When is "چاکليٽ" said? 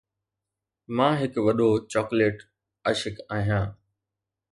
1.91-2.37